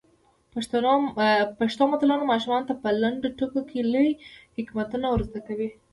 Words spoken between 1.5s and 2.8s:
پښتو متلونه ماشومانو ته